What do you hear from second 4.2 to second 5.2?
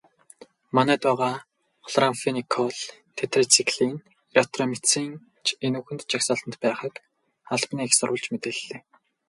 эритромицин